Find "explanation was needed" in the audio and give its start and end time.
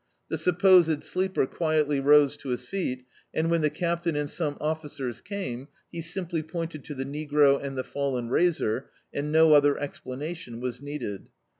9.77-11.27